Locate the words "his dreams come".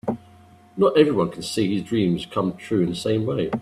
1.75-2.57